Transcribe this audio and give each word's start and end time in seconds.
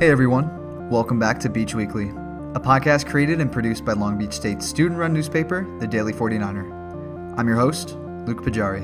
Hey 0.00 0.10
everyone, 0.10 0.88
welcome 0.88 1.18
back 1.18 1.38
to 1.40 1.50
Beach 1.50 1.74
Weekly, 1.74 2.08
a 2.08 2.58
podcast 2.58 3.06
created 3.06 3.38
and 3.38 3.52
produced 3.52 3.84
by 3.84 3.92
Long 3.92 4.16
Beach 4.16 4.32
State's 4.32 4.66
student 4.66 4.98
run 4.98 5.12
newspaper, 5.12 5.66
The 5.78 5.86
Daily 5.86 6.14
49er. 6.14 7.38
I'm 7.38 7.46
your 7.46 7.58
host, 7.58 7.98
Luke 8.24 8.42
Pajari. 8.42 8.80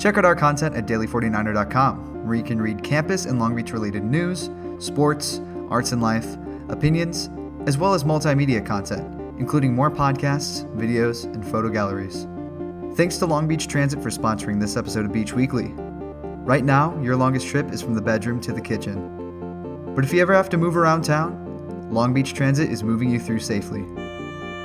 Check 0.00 0.16
out 0.16 0.24
our 0.24 0.36
content 0.36 0.76
at 0.76 0.86
daily49er.com, 0.86 2.24
where 2.24 2.36
you 2.36 2.44
can 2.44 2.62
read 2.62 2.84
campus 2.84 3.24
and 3.24 3.40
Long 3.40 3.56
Beach 3.56 3.72
related 3.72 4.04
news, 4.04 4.50
sports, 4.78 5.40
arts 5.68 5.90
and 5.90 6.00
life, 6.00 6.36
opinions, 6.68 7.28
as 7.66 7.76
well 7.76 7.92
as 7.92 8.04
multimedia 8.04 8.64
content, 8.64 9.20
including 9.40 9.74
more 9.74 9.90
podcasts, 9.90 10.64
videos, 10.76 11.24
and 11.24 11.44
photo 11.44 11.70
galleries. 11.70 12.28
Thanks 12.96 13.16
to 13.16 13.26
Long 13.26 13.48
Beach 13.48 13.66
Transit 13.66 14.00
for 14.00 14.10
sponsoring 14.10 14.60
this 14.60 14.76
episode 14.76 15.06
of 15.06 15.12
Beach 15.12 15.32
Weekly. 15.32 15.72
Right 16.46 16.64
now, 16.64 16.96
your 17.02 17.16
longest 17.16 17.48
trip 17.48 17.72
is 17.72 17.82
from 17.82 17.94
the 17.94 18.00
bedroom 18.00 18.40
to 18.42 18.52
the 18.52 18.60
kitchen. 18.60 19.17
But 19.98 20.04
if 20.04 20.12
you 20.12 20.22
ever 20.22 20.32
have 20.32 20.48
to 20.50 20.56
move 20.56 20.76
around 20.76 21.02
town, 21.02 21.90
Long 21.90 22.14
Beach 22.14 22.32
Transit 22.32 22.70
is 22.70 22.84
moving 22.84 23.10
you 23.10 23.18
through 23.18 23.40
safely. 23.40 23.84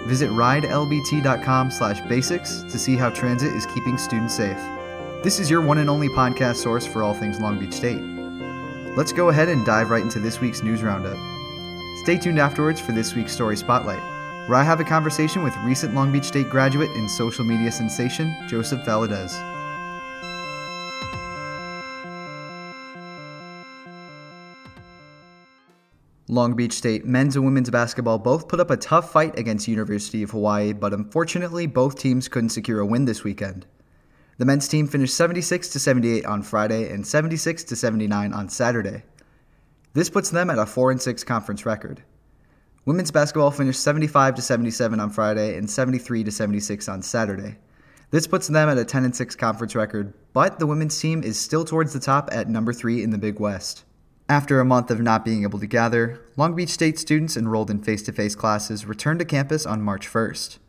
Visit 0.05 0.29
ridelbt.com/basics 0.29 2.71
to 2.71 2.77
see 2.77 2.95
how 2.95 3.09
transit 3.09 3.51
is 3.51 3.65
keeping 3.65 3.97
students 3.97 4.35
safe. 4.35 4.59
This 5.23 5.39
is 5.39 5.49
your 5.49 5.61
one 5.61 5.79
and 5.79 5.89
only 5.89 6.07
podcast 6.09 6.57
source 6.57 6.85
for 6.85 7.01
all 7.01 7.15
things 7.15 7.39
Long 7.39 7.57
Beach 7.57 7.73
State. 7.73 8.03
Let's 8.95 9.11
go 9.11 9.29
ahead 9.29 9.49
and 9.49 9.65
dive 9.65 9.89
right 9.89 10.03
into 10.03 10.19
this 10.19 10.39
week's 10.39 10.61
news 10.61 10.83
roundup. 10.83 11.17
Stay 12.03 12.19
tuned 12.19 12.37
afterwards 12.37 12.79
for 12.79 12.91
this 12.91 13.15
week's 13.15 13.33
story 13.33 13.57
spotlight, 13.57 14.03
where 14.47 14.59
I 14.59 14.63
have 14.63 14.81
a 14.81 14.83
conversation 14.83 15.41
with 15.41 15.57
recent 15.65 15.95
Long 15.95 16.11
Beach 16.11 16.25
State 16.25 16.51
graduate 16.51 16.91
and 16.91 17.09
social 17.09 17.43
media 17.43 17.71
sensation 17.71 18.35
Joseph 18.47 18.85
Valadez. 18.85 19.33
Long 26.33 26.55
Beach 26.55 26.73
State 26.73 27.05
men's 27.05 27.35
and 27.35 27.45
women's 27.45 27.69
basketball 27.69 28.17
both 28.17 28.47
put 28.47 28.59
up 28.59 28.71
a 28.71 28.77
tough 28.77 29.11
fight 29.11 29.37
against 29.37 29.67
University 29.67 30.23
of 30.23 30.31
Hawaii, 30.31 30.73
but 30.73 30.91
unfortunately 30.91 31.67
both 31.67 31.99
teams 31.99 32.27
couldn't 32.27 32.49
secure 32.49 32.79
a 32.79 32.85
win 32.87 33.05
this 33.05 33.23
weekend. 33.23 33.67
The 34.39 34.45
men's 34.45 34.67
team 34.67 34.87
finished 34.87 35.13
76 35.13 35.69
to 35.69 35.79
78 35.79 36.25
on 36.25 36.41
Friday 36.41 36.91
and 36.91 37.05
76 37.05 37.63
to 37.65 37.75
79 37.75 38.33
on 38.33 38.49
Saturday. 38.49 39.03
This 39.93 40.09
puts 40.09 40.31
them 40.31 40.49
at 40.49 40.57
a 40.57 40.65
4 40.65 40.89
and 40.89 40.99
6 40.99 41.23
conference 41.23 41.67
record. 41.67 42.01
Women's 42.83 43.11
basketball 43.11 43.51
finished 43.51 43.81
75 43.81 44.33
to 44.33 44.41
77 44.41 44.99
on 44.99 45.11
Friday 45.11 45.55
and 45.55 45.69
73 45.69 46.23
to 46.23 46.31
76 46.31 46.89
on 46.89 47.03
Saturday. 47.03 47.57
This 48.09 48.25
puts 48.25 48.47
them 48.47 48.69
at 48.69 48.79
a 48.79 48.85
10 48.85 49.05
and 49.05 49.15
6 49.15 49.35
conference 49.35 49.75
record, 49.75 50.15
but 50.33 50.57
the 50.57 50.65
women's 50.65 50.99
team 50.99 51.21
is 51.21 51.39
still 51.39 51.63
towards 51.63 51.93
the 51.93 51.99
top 51.99 52.29
at 52.31 52.49
number 52.49 52.73
3 52.73 53.03
in 53.03 53.11
the 53.11 53.19
Big 53.19 53.39
West. 53.39 53.83
After 54.29 54.59
a 54.59 54.65
month 54.65 54.89
of 54.89 55.01
not 55.01 55.25
being 55.25 55.43
able 55.43 55.59
to 55.59 55.67
gather, 55.67 56.21
Long 56.37 56.55
Beach 56.55 56.69
State 56.69 56.97
students 56.97 57.35
enrolled 57.35 57.69
in 57.69 57.83
face 57.83 58.01
to 58.03 58.13
face 58.13 58.35
classes 58.35 58.85
returned 58.85 59.19
to 59.19 59.25
campus 59.25 59.65
on 59.65 59.81
March 59.81 60.07
1st. 60.07 60.59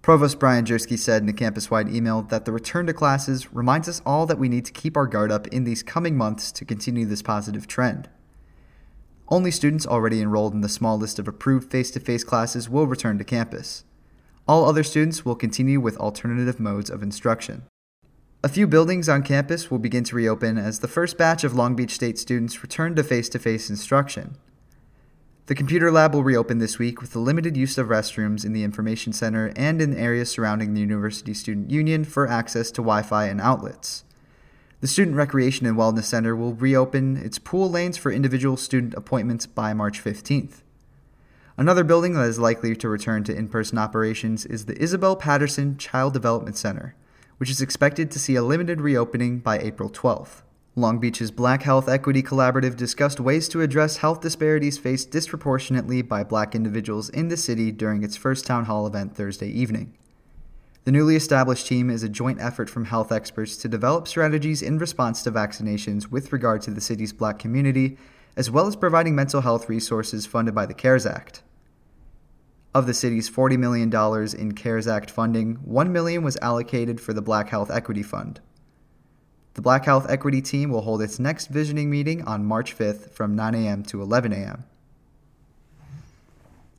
Provost 0.00 0.38
Brian 0.38 0.64
Jersky 0.64 0.96
said 0.96 1.22
in 1.22 1.28
a 1.28 1.34
campus 1.34 1.70
wide 1.70 1.88
email 1.88 2.22
that 2.22 2.46
the 2.46 2.52
return 2.52 2.86
to 2.86 2.94
classes 2.94 3.52
reminds 3.52 3.88
us 3.88 4.00
all 4.06 4.24
that 4.26 4.38
we 4.38 4.48
need 4.48 4.64
to 4.64 4.72
keep 4.72 4.96
our 4.96 5.06
guard 5.06 5.30
up 5.30 5.46
in 5.48 5.64
these 5.64 5.82
coming 5.82 6.16
months 6.16 6.50
to 6.52 6.64
continue 6.64 7.04
this 7.04 7.22
positive 7.22 7.66
trend. 7.66 8.08
Only 9.28 9.50
students 9.50 9.86
already 9.86 10.22
enrolled 10.22 10.54
in 10.54 10.60
the 10.60 10.68
small 10.68 10.96
list 10.96 11.18
of 11.18 11.28
approved 11.28 11.70
face 11.70 11.90
to 11.90 12.00
face 12.00 12.24
classes 12.24 12.70
will 12.70 12.86
return 12.86 13.18
to 13.18 13.24
campus. 13.24 13.84
All 14.48 14.64
other 14.64 14.84
students 14.84 15.24
will 15.24 15.34
continue 15.34 15.80
with 15.80 15.98
alternative 15.98 16.60
modes 16.60 16.88
of 16.88 17.02
instruction. 17.02 17.64
A 18.44 18.48
few 18.48 18.66
buildings 18.66 19.08
on 19.08 19.22
campus 19.22 19.70
will 19.70 19.78
begin 19.78 20.04
to 20.04 20.14
reopen 20.14 20.58
as 20.58 20.78
the 20.78 20.88
first 20.88 21.16
batch 21.16 21.42
of 21.42 21.54
Long 21.54 21.74
Beach 21.74 21.92
State 21.92 22.18
students 22.18 22.62
return 22.62 22.94
to 22.94 23.02
face 23.02 23.28
to 23.30 23.38
face 23.38 23.70
instruction. 23.70 24.36
The 25.46 25.54
computer 25.54 25.90
lab 25.90 26.14
will 26.14 26.22
reopen 26.22 26.58
this 26.58 26.78
week 26.78 27.00
with 27.00 27.12
the 27.12 27.18
limited 27.18 27.56
use 27.56 27.78
of 27.78 27.88
restrooms 27.88 28.44
in 28.44 28.52
the 28.52 28.62
information 28.62 29.12
center 29.12 29.52
and 29.56 29.80
in 29.80 29.96
areas 29.96 30.30
surrounding 30.30 30.74
the 30.74 30.80
University 30.80 31.32
Student 31.32 31.70
Union 31.70 32.04
for 32.04 32.28
access 32.28 32.70
to 32.72 32.82
Wi 32.82 33.02
Fi 33.02 33.24
and 33.24 33.40
outlets. 33.40 34.04
The 34.80 34.86
Student 34.86 35.16
Recreation 35.16 35.66
and 35.66 35.76
Wellness 35.76 36.04
Center 36.04 36.36
will 36.36 36.54
reopen 36.54 37.16
its 37.16 37.38
pool 37.38 37.70
lanes 37.70 37.96
for 37.96 38.12
individual 38.12 38.58
student 38.58 38.92
appointments 38.94 39.46
by 39.46 39.72
March 39.72 40.04
15th. 40.04 40.62
Another 41.56 41.84
building 41.84 42.12
that 42.12 42.28
is 42.28 42.38
likely 42.38 42.76
to 42.76 42.88
return 42.88 43.24
to 43.24 43.34
in 43.34 43.48
person 43.48 43.78
operations 43.78 44.44
is 44.44 44.66
the 44.66 44.80
Isabel 44.80 45.16
Patterson 45.16 45.78
Child 45.78 46.12
Development 46.12 46.56
Center 46.56 46.94
which 47.38 47.50
is 47.50 47.60
expected 47.60 48.10
to 48.10 48.18
see 48.18 48.34
a 48.34 48.42
limited 48.42 48.80
reopening 48.80 49.38
by 49.38 49.58
April 49.58 49.90
12th. 49.90 50.42
Long 50.78 50.98
Beach's 50.98 51.30
Black 51.30 51.62
Health 51.62 51.88
Equity 51.88 52.22
Collaborative 52.22 52.76
discussed 52.76 53.18
ways 53.18 53.48
to 53.48 53.62
address 53.62 53.96
health 53.96 54.20
disparities 54.20 54.76
faced 54.76 55.10
disproportionately 55.10 56.02
by 56.02 56.22
black 56.22 56.54
individuals 56.54 57.08
in 57.08 57.28
the 57.28 57.36
city 57.36 57.72
during 57.72 58.02
its 58.02 58.16
first 58.16 58.46
town 58.46 58.66
hall 58.66 58.86
event 58.86 59.16
Thursday 59.16 59.48
evening. 59.48 59.94
The 60.84 60.92
newly 60.92 61.16
established 61.16 61.66
team 61.66 61.88
is 61.88 62.02
a 62.02 62.08
joint 62.08 62.40
effort 62.40 62.68
from 62.68 62.84
health 62.84 63.10
experts 63.10 63.56
to 63.56 63.68
develop 63.68 64.06
strategies 64.06 64.62
in 64.62 64.78
response 64.78 65.22
to 65.22 65.32
vaccinations 65.32 66.10
with 66.10 66.32
regard 66.32 66.62
to 66.62 66.70
the 66.70 66.80
city's 66.80 67.12
black 67.12 67.38
community, 67.38 67.96
as 68.36 68.50
well 68.50 68.66
as 68.66 68.76
providing 68.76 69.14
mental 69.14 69.40
health 69.40 69.68
resources 69.68 70.26
funded 70.26 70.54
by 70.54 70.66
the 70.66 70.74
CARES 70.74 71.06
Act. 71.06 71.42
Of 72.76 72.84
the 72.84 72.92
city's 72.92 73.30
$40 73.30 73.58
million 73.58 73.90
in 74.38 74.52
CARES 74.52 74.86
Act 74.86 75.10
funding, 75.10 75.54
1 75.64 75.92
million 75.94 76.22
was 76.22 76.36
allocated 76.42 77.00
for 77.00 77.14
the 77.14 77.22
Black 77.22 77.48
Health 77.48 77.70
Equity 77.70 78.02
Fund. 78.02 78.38
The 79.54 79.62
Black 79.62 79.86
Health 79.86 80.04
Equity 80.10 80.42
team 80.42 80.68
will 80.68 80.82
hold 80.82 81.00
its 81.00 81.18
next 81.18 81.46
visioning 81.46 81.88
meeting 81.88 82.22
on 82.24 82.44
March 82.44 82.76
5th 82.76 83.12
from 83.12 83.34
9 83.34 83.54
a.m. 83.54 83.82
to 83.84 84.02
11 84.02 84.34
a.m. 84.34 84.64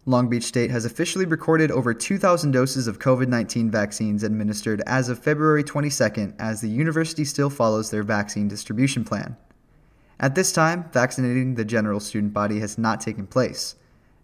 Long 0.05 0.29
Beach 0.29 0.43
State 0.43 0.69
has 0.69 0.85
officially 0.85 1.25
recorded 1.25 1.71
over 1.71 1.95
2,000 1.95 2.51
doses 2.51 2.85
of 2.85 2.99
COVID 2.99 3.27
19 3.27 3.71
vaccines 3.71 4.21
administered 4.21 4.83
as 4.85 5.09
of 5.09 5.17
February 5.17 5.63
22nd 5.63 6.35
as 6.37 6.61
the 6.61 6.69
university 6.69 7.25
still 7.25 7.49
follows 7.49 7.89
their 7.89 8.03
vaccine 8.03 8.47
distribution 8.47 9.03
plan. 9.03 9.35
At 10.19 10.35
this 10.35 10.51
time, 10.51 10.91
vaccinating 10.93 11.55
the 11.55 11.65
general 11.65 11.99
student 11.99 12.33
body 12.33 12.59
has 12.59 12.77
not 12.77 13.01
taken 13.01 13.25
place. 13.25 13.73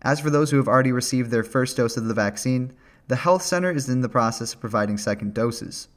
As 0.03 0.19
for 0.19 0.29
those 0.29 0.51
who 0.51 0.57
have 0.57 0.67
already 0.67 0.91
received 0.91 1.31
their 1.31 1.43
first 1.43 1.77
dose 1.77 1.95
of 1.95 2.05
the 2.05 2.13
vaccine, 2.13 2.73
the 3.07 3.15
health 3.15 3.41
center 3.41 3.71
is 3.71 3.87
in 3.87 4.01
the 4.01 4.09
process 4.09 4.53
of 4.53 4.59
providing 4.59 4.97
second 4.97 5.33
doses. 5.33 5.87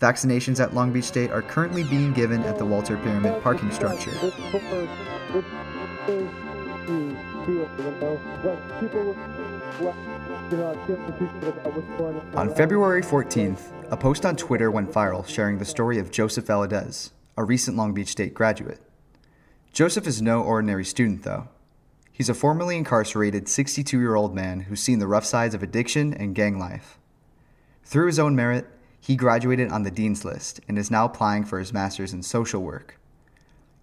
Vaccinations 0.00 0.58
at 0.60 0.74
Long 0.74 0.92
Beach 0.92 1.04
State 1.04 1.30
are 1.30 1.42
currently 1.42 1.84
being 1.84 2.12
given 2.12 2.42
at 2.42 2.58
the 2.58 2.64
Walter 2.64 2.96
Pyramid 2.96 3.42
parking 3.42 3.70
structure. 3.70 4.10
On 12.34 12.54
February 12.54 13.02
14th, 13.02 13.72
a 13.90 13.96
post 13.96 14.26
on 14.26 14.36
Twitter 14.36 14.70
went 14.70 14.90
viral 14.90 15.26
sharing 15.26 15.58
the 15.58 15.64
story 15.64 15.98
of 15.98 16.10
Joseph 16.10 16.46
Valadez, 16.46 17.10
a 17.36 17.44
recent 17.44 17.76
Long 17.76 17.94
Beach 17.94 18.08
State 18.08 18.34
graduate. 18.34 18.80
Joseph 19.72 20.06
is 20.06 20.20
no 20.20 20.42
ordinary 20.42 20.84
student, 20.84 21.22
though. 21.22 21.48
He's 22.22 22.28
a 22.28 22.34
formerly 22.34 22.76
incarcerated 22.76 23.48
62 23.48 23.98
year 23.98 24.14
old 24.14 24.32
man 24.32 24.60
who's 24.60 24.80
seen 24.80 25.00
the 25.00 25.08
rough 25.08 25.24
sides 25.24 25.56
of 25.56 25.62
addiction 25.64 26.14
and 26.14 26.36
gang 26.36 26.56
life. 26.56 27.00
Through 27.82 28.06
his 28.06 28.20
own 28.20 28.36
merit, 28.36 28.68
he 29.00 29.16
graduated 29.16 29.72
on 29.72 29.82
the 29.82 29.90
Dean's 29.90 30.24
List 30.24 30.60
and 30.68 30.78
is 30.78 30.88
now 30.88 31.04
applying 31.04 31.44
for 31.44 31.58
his 31.58 31.72
master's 31.72 32.12
in 32.12 32.22
social 32.22 32.62
work. 32.62 33.00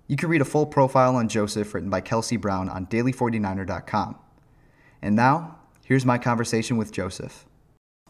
You 0.07 0.15
can 0.15 0.29
read 0.29 0.39
a 0.39 0.45
full 0.45 0.65
profile 0.65 1.17
on 1.17 1.27
Joseph 1.27 1.73
written 1.73 1.89
by 1.89 1.99
Kelsey 1.99 2.37
Brown 2.37 2.69
on 2.69 2.85
daily49er.com. 2.85 4.15
And 5.01 5.17
now, 5.17 5.57
here's 5.83 6.05
my 6.05 6.17
conversation 6.17 6.77
with 6.77 6.93
Joseph. 6.93 7.45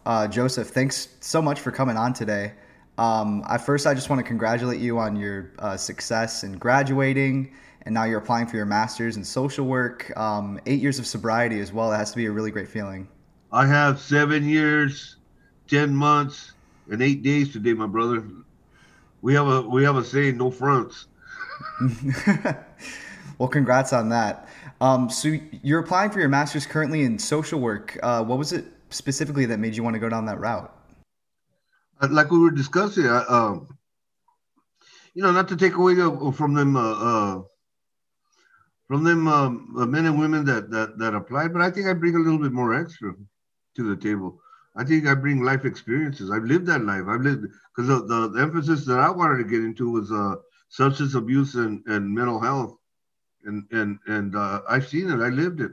Uh, 0.06 0.28
Joseph, 0.28 0.68
thanks 0.68 1.08
so 1.22 1.42
much 1.42 1.60
for 1.60 1.72
coming 1.72 1.98
on 1.98 2.14
today. 2.14 2.54
Um, 3.00 3.44
at 3.50 3.66
first, 3.66 3.88
I 3.88 3.96
just 3.96 4.12
want 4.12 4.20
to 4.20 4.28
congratulate 4.28 4.80
you 4.80 5.00
on 5.00 5.16
your 5.16 5.54
uh, 5.58 5.76
success 5.76 6.44
in 6.44 6.60
graduating 6.60 7.52
and 7.84 7.94
now 7.94 8.04
you're 8.04 8.20
applying 8.20 8.48
for 8.48 8.58
your 8.58 8.66
master's 8.66 9.18
in 9.18 9.24
social 9.24 9.66
work. 9.66 10.16
Um, 10.18 10.60
eight 10.66 10.82
years 10.82 11.00
of 11.00 11.08
sobriety 11.08 11.60
as 11.60 11.72
well. 11.72 11.92
It 11.92 11.98
has 11.98 12.12
to 12.12 12.18
be 12.18 12.26
a 12.26 12.32
really 12.32 12.52
great 12.52 12.68
feeling. 12.68 13.08
I 13.52 13.66
have 13.66 14.00
seven 14.00 14.48
years, 14.48 15.18
ten 15.68 15.94
months, 15.96 16.54
and 16.90 17.02
eight 17.02 17.24
days 17.24 17.52
today, 17.52 17.74
my 17.74 17.88
brother. 17.88 18.24
We 19.22 19.34
have 19.34 19.48
a 19.48 19.62
we 19.62 19.84
have 19.84 19.96
a 19.96 20.04
saying, 20.04 20.38
no 20.38 20.52
fronts. 20.52 21.08
well, 23.38 23.50
congrats 23.50 23.94
on 23.94 24.10
that. 24.10 24.48
Um, 24.82 25.10
so 25.10 25.36
you're 25.62 25.80
applying 25.80 26.10
for 26.12 26.20
your 26.20 26.30
master's 26.30 26.66
currently 26.66 27.04
in 27.04 27.20
social 27.20 27.60
work. 27.60 27.98
Uh, 28.02 28.24
what 28.24 28.38
was 28.38 28.54
it 28.54 28.66
specifically 28.90 29.46
that 29.46 29.60
made 29.60 29.76
you 29.76 29.84
want 29.84 29.96
to 29.96 30.00
go 30.00 30.10
down 30.10 30.26
that 30.26 30.40
route? 30.40 30.74
Uh, 32.02 32.08
like 32.12 32.32
we 32.32 32.40
were 32.40 32.52
discussing, 32.52 33.06
uh, 33.06 33.26
um, 33.28 33.68
you 35.14 35.22
know, 35.22 35.32
not 35.32 35.50
to 35.50 35.58
take 35.58 35.76
away 35.76 35.96
from 36.32 36.54
them 36.54 36.78
uh, 36.78 36.92
uh, 36.94 37.42
from 38.90 39.04
them 39.04 39.28
um, 39.28 39.76
uh, 39.78 39.86
men 39.86 40.08
and 40.08 40.20
women 40.20 40.44
that, 40.46 40.72
that 40.72 40.98
that 40.98 41.14
applied, 41.14 41.54
but 41.54 41.62
I 41.62 41.70
think 41.70 41.86
I 41.86 41.94
bring 41.94 42.16
a 42.16 42.20
little 42.20 42.40
bit 42.40 42.52
more 42.52 42.74
extra 42.74 43.14
to 43.76 43.84
the 43.84 43.96
table. 43.96 44.42
I 44.76 44.84
think 44.84 45.06
I 45.06 45.14
bring 45.14 45.44
life 45.44 45.64
experiences. 45.64 46.32
I've 46.32 46.44
lived 46.44 46.66
that 46.68 46.84
life. 46.84 47.04
I've 47.08 47.22
lived 47.22 47.46
because 47.76 47.88
the, 47.88 48.04
the, 48.06 48.30
the, 48.30 48.42
emphasis 48.42 48.86
that 48.86 49.00
I 49.00 49.12
wanted 49.12 49.38
to 49.38 49.50
get 49.50 49.64
into 49.64 49.92
was 49.92 50.12
uh, 50.12 50.36
substance 50.70 51.14
abuse 51.14 51.54
and, 51.54 51.84
and 51.86 52.14
mental 52.14 52.40
health. 52.40 52.78
and 53.46 53.64
and 53.72 54.00
and 54.08 54.36
uh, 54.36 54.62
I've 54.68 54.88
seen 54.88 55.12
it. 55.12 55.22
I 55.22 55.30
lived 55.30 55.62
it. 55.62 55.72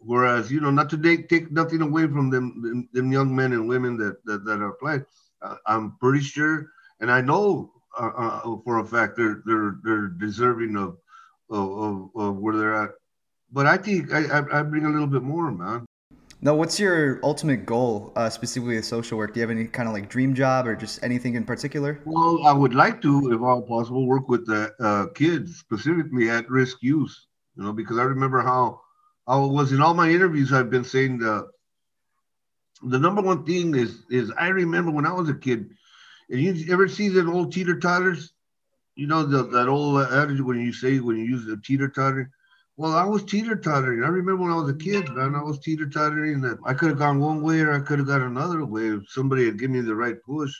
Whereas, 0.00 0.50
you 0.50 0.60
know, 0.60 0.70
not 0.70 0.90
to 0.90 0.98
take, 0.98 1.28
take 1.28 1.50
nothing 1.52 1.80
away 1.80 2.02
from 2.02 2.30
them, 2.30 2.60
them, 2.62 2.88
them 2.92 3.12
young 3.12 3.34
men 3.34 3.52
and 3.52 3.68
women 3.68 3.96
that 3.98 4.24
that, 4.26 4.44
that 4.44 4.76
playing. 4.80 5.04
Uh, 5.42 5.56
I'm 5.66 5.96
pretty 5.98 6.22
sure, 6.22 6.68
and 7.00 7.10
I 7.10 7.20
know 7.20 7.72
uh, 7.98 8.10
uh, 8.16 8.56
for 8.64 8.78
a 8.78 8.86
fact 8.86 9.16
they're 9.16 9.42
they're 9.44 9.76
they're 9.82 10.08
deserving 10.08 10.76
of 10.76 10.98
of, 11.52 12.10
of, 12.14 12.36
where 12.36 12.56
they're 12.56 12.74
at. 12.74 12.90
But 13.50 13.66
I 13.66 13.76
think 13.76 14.12
I, 14.12 14.38
I 14.52 14.62
bring 14.62 14.86
a 14.86 14.88
little 14.88 15.06
bit 15.06 15.22
more, 15.22 15.50
man. 15.50 15.84
Now, 16.44 16.56
what's 16.56 16.80
your 16.80 17.20
ultimate 17.22 17.64
goal, 17.66 18.12
uh, 18.16 18.28
specifically 18.28 18.74
with 18.74 18.84
social 18.84 19.16
work? 19.16 19.32
Do 19.32 19.38
you 19.38 19.42
have 19.42 19.56
any 19.56 19.66
kind 19.66 19.88
of 19.88 19.94
like 19.94 20.08
dream 20.08 20.34
job 20.34 20.66
or 20.66 20.74
just 20.74 21.02
anything 21.04 21.36
in 21.36 21.44
particular? 21.44 22.00
Well, 22.04 22.44
I 22.44 22.52
would 22.52 22.74
like 22.74 23.00
to, 23.02 23.32
if 23.32 23.40
all 23.40 23.62
possible, 23.62 24.08
work 24.08 24.28
with 24.28 24.46
the 24.46 24.72
uh, 24.80 25.06
kids, 25.14 25.58
specifically 25.58 26.30
at 26.30 26.50
risk 26.50 26.78
youth. 26.80 27.16
You 27.56 27.62
know, 27.62 27.72
because 27.72 27.98
I 27.98 28.02
remember 28.02 28.40
how 28.40 28.80
I 29.28 29.36
was 29.36 29.72
in 29.72 29.80
all 29.80 29.94
my 29.94 30.10
interviews. 30.10 30.52
I've 30.52 30.70
been 30.70 30.84
saying 30.84 31.18
the 31.18 31.48
the 32.82 32.98
number 32.98 33.22
one 33.22 33.44
thing 33.44 33.76
is 33.76 34.02
is 34.10 34.32
I 34.36 34.48
remember 34.48 34.90
when 34.90 35.06
I 35.06 35.12
was 35.12 35.28
a 35.28 35.34
kid, 35.34 35.70
and 36.28 36.40
you 36.40 36.72
ever 36.72 36.88
see 36.88 37.08
the 37.08 37.30
old 37.30 37.52
teeter 37.52 37.78
totters? 37.78 38.32
You 38.94 39.06
know 39.06 39.24
the, 39.24 39.44
that 39.44 39.68
old 39.68 40.02
adage 40.02 40.40
when 40.40 40.60
you 40.60 40.72
say 40.72 40.98
when 40.98 41.16
you 41.16 41.24
use 41.24 41.46
the 41.46 41.56
teeter 41.56 41.88
totter. 41.88 42.30
Well, 42.76 42.94
I 42.94 43.04
was 43.04 43.24
teeter 43.24 43.56
tottering. 43.56 44.02
I 44.02 44.08
remember 44.08 44.42
when 44.42 44.50
I 44.50 44.56
was 44.56 44.70
a 44.70 44.74
kid, 44.74 45.08
man. 45.10 45.34
I 45.34 45.42
was 45.42 45.58
teeter 45.58 45.88
tottering 45.88 46.40
that 46.42 46.58
I 46.64 46.74
could 46.74 46.90
have 46.90 46.98
gone 46.98 47.20
one 47.20 47.42
way 47.42 47.60
or 47.60 47.72
I 47.72 47.80
could 47.80 47.98
have 47.98 48.08
gone 48.08 48.22
another 48.22 48.64
way 48.64 48.88
if 48.88 49.02
somebody 49.08 49.44
had 49.44 49.58
given 49.58 49.76
me 49.76 49.82
the 49.82 49.94
right 49.94 50.16
push. 50.22 50.52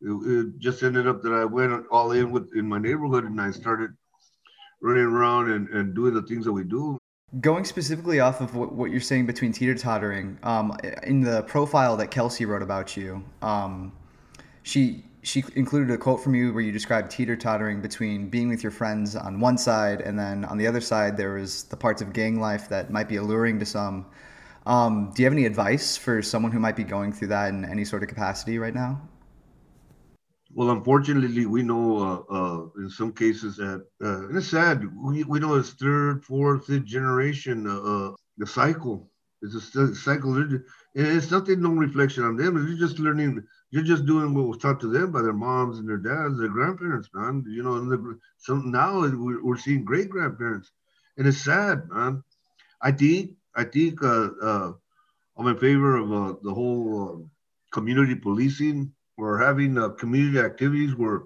It, 0.00 0.10
it, 0.10 0.58
just 0.58 0.82
ended 0.82 1.06
up 1.06 1.22
that 1.22 1.32
I 1.32 1.44
went 1.44 1.86
all 1.90 2.12
in 2.12 2.30
with 2.32 2.50
in 2.56 2.66
my 2.66 2.78
neighborhood 2.78 3.24
and 3.24 3.40
I 3.40 3.50
started 3.52 3.90
running 4.80 5.04
around 5.04 5.50
and, 5.50 5.68
and 5.68 5.94
doing 5.94 6.14
the 6.14 6.22
things 6.22 6.44
that 6.44 6.52
we 6.52 6.64
do. 6.64 6.98
Going 7.40 7.64
specifically 7.64 8.20
off 8.20 8.40
of 8.40 8.54
what, 8.54 8.72
what 8.72 8.90
you're 8.90 9.00
saying 9.00 9.26
between 9.26 9.52
teeter 9.52 9.74
tottering, 9.74 10.38
um, 10.42 10.76
in 11.04 11.20
the 11.20 11.42
profile 11.42 11.96
that 11.98 12.10
Kelsey 12.10 12.44
wrote 12.44 12.62
about 12.62 12.96
you, 12.96 13.24
um, 13.40 13.92
she 14.64 15.04
she 15.22 15.44
included 15.54 15.92
a 15.92 15.98
quote 15.98 16.22
from 16.22 16.34
you 16.34 16.52
where 16.52 16.62
you 16.62 16.72
described 16.72 17.10
teeter 17.10 17.36
tottering 17.36 17.80
between 17.80 18.28
being 18.28 18.48
with 18.48 18.62
your 18.62 18.72
friends 18.72 19.14
on 19.14 19.38
one 19.38 19.56
side 19.56 20.00
and 20.00 20.18
then 20.18 20.44
on 20.44 20.58
the 20.58 20.66
other 20.66 20.80
side 20.80 21.16
there 21.16 21.34
was 21.34 21.64
the 21.64 21.76
parts 21.76 22.02
of 22.02 22.12
gang 22.12 22.40
life 22.40 22.68
that 22.68 22.90
might 22.90 23.08
be 23.08 23.16
alluring 23.16 23.58
to 23.60 23.66
some. 23.66 24.06
Um, 24.66 25.12
do 25.14 25.22
you 25.22 25.26
have 25.26 25.32
any 25.32 25.46
advice 25.46 25.96
for 25.96 26.22
someone 26.22 26.50
who 26.50 26.58
might 26.58 26.76
be 26.76 26.84
going 26.84 27.12
through 27.12 27.28
that 27.28 27.50
in 27.50 27.64
any 27.64 27.84
sort 27.84 28.02
of 28.02 28.08
capacity 28.08 28.58
right 28.58 28.74
now? 28.74 29.00
Well, 30.54 30.70
unfortunately, 30.70 31.46
we 31.46 31.62
know 31.62 32.26
uh, 32.30 32.34
uh, 32.34 32.82
in 32.82 32.90
some 32.90 33.12
cases 33.12 33.56
that, 33.56 33.86
uh, 34.04 34.28
and 34.28 34.36
it's 34.36 34.48
sad, 34.48 34.84
we, 34.94 35.24
we 35.24 35.40
know 35.40 35.54
it's 35.54 35.70
third, 35.70 36.24
fourth, 36.24 36.66
fifth 36.66 36.84
generation, 36.84 37.66
uh, 37.66 37.80
uh, 37.80 38.12
the 38.36 38.46
cycle. 38.46 39.08
It's 39.40 39.54
a 39.54 39.94
cycle. 39.94 40.36
And 40.36 40.62
it's 40.94 41.30
nothing, 41.30 41.62
no 41.62 41.70
reflection 41.70 42.24
on 42.24 42.36
them. 42.36 42.56
It's 42.70 42.78
just 42.78 42.98
learning. 42.98 43.42
You're 43.72 43.82
just 43.82 44.06
doing 44.06 44.34
what 44.34 44.46
was 44.46 44.58
taught 44.58 44.78
to 44.80 44.86
them 44.86 45.10
by 45.10 45.22
their 45.22 45.32
moms 45.32 45.78
and 45.80 45.88
their 45.88 45.96
dads, 45.96 46.38
their 46.38 46.48
grandparents, 46.48 47.08
man. 47.12 47.44
You 47.48 47.64
know, 47.64 47.74
and 47.74 47.90
the, 47.90 48.18
so 48.38 48.54
now 48.54 49.00
we're, 49.00 49.56
seeing 49.56 49.84
great 49.84 50.08
grandparents. 50.08 50.70
And 51.18 51.26
it's 51.26 51.38
sad, 51.38 51.88
man. 51.90 52.22
I 52.80 52.92
think, 52.92 53.32
I 53.56 53.64
think 53.64 54.04
uh, 54.04 54.72
I'm 55.36 55.48
in 55.48 55.58
favor 55.58 55.96
of 55.96 56.42
the 56.44 56.54
whole 56.54 57.28
community 57.72 58.14
policing 58.14 58.92
we're 59.16 59.38
having 59.38 59.78
uh, 59.78 59.90
community 59.90 60.38
activities 60.38 60.96
where 60.96 61.22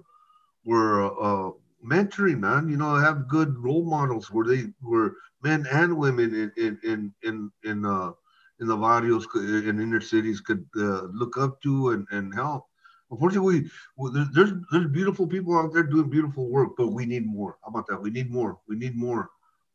we're 0.65 1.05
uh, 1.05 1.51
mentoring, 1.85 2.39
man. 2.39 2.69
You 2.69 2.77
know, 2.77 2.95
have 2.95 3.27
good 3.27 3.57
role 3.57 3.85
models 3.85 4.29
where 4.31 4.45
they 4.45 4.65
were 4.81 5.15
men 5.41 5.65
and 5.71 5.97
women 5.97 6.33
in 6.33 6.51
in 6.57 6.79
in 6.83 7.13
in 7.23 7.51
in, 7.63 7.85
uh, 7.85 8.11
in 8.59 8.67
the 8.67 8.75
barrios 8.75 9.27
in 9.35 9.79
inner 9.79 10.01
cities 10.01 10.41
could 10.41 10.65
uh, 10.77 11.03
look 11.13 11.37
up 11.37 11.61
to 11.61 11.91
and, 11.91 12.07
and 12.11 12.33
help. 12.33 12.65
Unfortunately, 13.09 13.69
we, 13.97 14.11
there's 14.33 14.51
there's 14.71 14.87
beautiful 14.87 15.27
people 15.27 15.57
out 15.57 15.73
there 15.73 15.83
doing 15.83 16.09
beautiful 16.09 16.49
work, 16.49 16.71
but 16.77 16.87
we 16.87 17.05
need 17.05 17.25
more. 17.25 17.57
How 17.63 17.69
about 17.69 17.87
that? 17.87 18.01
We 18.01 18.09
need 18.09 18.29
more. 18.29 18.59
We 18.67 18.75
need 18.75 18.95
more. 18.95 19.29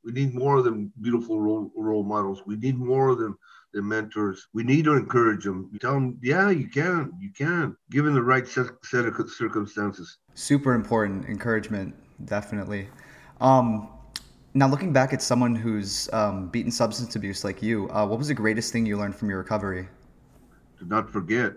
We 0.05 0.13
need 0.13 0.35
more 0.35 0.63
than 0.63 0.93
beautiful 1.01 1.41
role, 1.41 1.71
role 1.77 2.03
models. 2.03 2.43
We 2.45 2.57
need 2.57 2.77
more 2.77 3.15
than 3.15 3.37
the 3.73 3.81
mentors. 3.81 4.49
We 4.53 4.65
need 4.65 4.85
to 4.85 4.95
encourage 4.95 5.45
them. 5.45 5.71
Tell 5.81 5.95
them, 5.95 6.19
yeah, 6.23 6.51
you 6.51 6.69
can, 6.69 7.13
you 7.21 7.31
can, 7.31 7.77
given 7.91 8.13
the 8.13 8.23
right 8.23 8.47
set, 8.47 8.67
set 8.83 9.07
of 9.07 9.31
circumstances. 9.31 10.19
Super 10.35 10.75
important 10.75 11.27
encouragement, 11.27 11.95
definitely. 12.25 12.89
Um, 13.41 13.89
now, 14.55 14.69
looking 14.69 14.93
back 14.93 15.13
at 15.13 15.23
someone 15.23 15.55
who's 15.55 16.13
um, 16.13 16.49
beaten 16.49 16.71
substance 16.71 17.17
abuse 17.17 17.43
like 17.43 17.63
you, 17.63 17.89
uh, 17.91 18.07
what 18.07 18.19
was 18.19 18.29
the 18.29 18.35
greatest 18.35 18.73
thing 18.73 18.85
you 18.85 18.99
learned 18.99 19.17
from 19.17 19.31
your 19.31 19.39
recovery? 19.39 19.89
To 20.79 20.85
not 20.85 21.11
forget. 21.11 21.53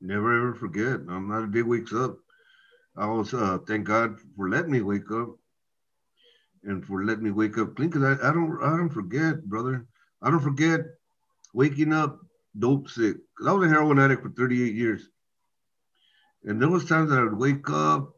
Never 0.00 0.36
ever 0.36 0.54
forget. 0.54 1.00
I'm 1.08 1.28
not 1.28 1.44
a 1.44 1.46
day 1.46 1.62
wakes 1.62 1.92
up. 1.92 2.16
I 2.96 3.06
was 3.06 3.34
uh, 3.34 3.58
thank 3.66 3.84
God 3.84 4.16
for 4.36 4.48
letting 4.48 4.70
me 4.70 4.80
wake 4.80 5.10
up 5.10 5.36
and 6.64 6.84
for 6.84 7.04
letting 7.04 7.24
me 7.24 7.32
wake 7.32 7.58
up 7.58 7.76
clean. 7.76 7.90
Cause 7.90 8.02
I, 8.02 8.12
I 8.28 8.32
don't 8.32 8.58
I 8.62 8.76
don't 8.76 8.90
forget, 8.90 9.44
brother. 9.44 9.86
I 10.22 10.30
don't 10.30 10.40
forget 10.40 10.80
waking 11.52 11.92
up 11.92 12.18
dope 12.58 12.88
sick. 12.88 13.16
Cause 13.36 13.46
I 13.46 13.52
was 13.52 13.66
a 13.66 13.68
heroin 13.68 13.98
addict 13.98 14.22
for 14.22 14.30
38 14.30 14.74
years. 14.74 15.08
And 16.44 16.62
there 16.62 16.68
was 16.68 16.84
times 16.84 17.10
that 17.10 17.18
I 17.18 17.24
would 17.24 17.38
wake 17.38 17.68
up 17.68 18.14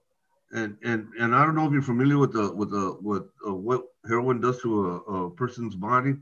and 0.53 0.77
and 0.83 1.09
and 1.19 1.35
I 1.35 1.45
don't 1.45 1.55
know 1.55 1.67
if 1.67 1.73
you're 1.73 1.83
familiar 1.83 2.19
with 2.19 2.33
the 2.33 2.53
with 2.53 2.71
the 2.71 2.97
with 3.01 3.25
uh, 3.47 3.55
what 3.55 3.85
heroin 4.07 4.41
does 4.41 4.61
to 4.63 4.87
a, 4.87 4.97
a, 5.13 5.31
person's 5.31 5.75
body. 5.75 6.15